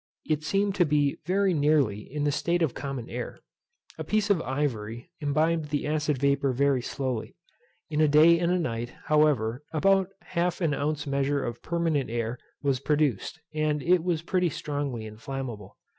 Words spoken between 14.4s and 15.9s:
strongly inflammable.